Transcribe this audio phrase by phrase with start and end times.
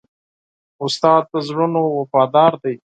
[0.85, 2.75] استاد د زړونو وفادار دی.